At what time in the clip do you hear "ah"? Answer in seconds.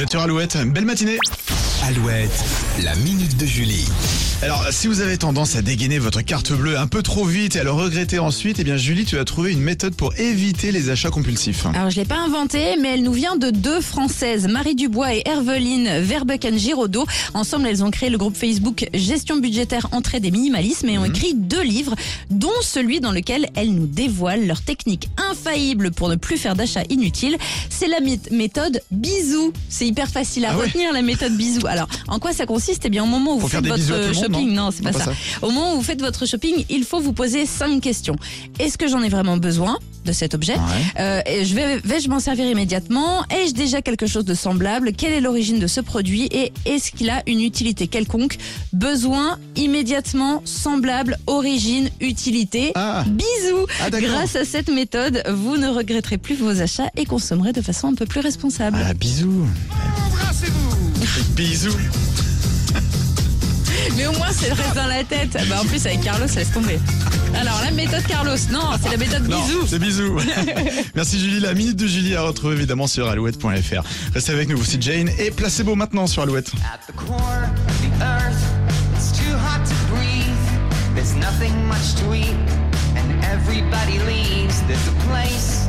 30.52-30.56, 52.74-53.04, 53.82-53.90, 58.84-58.94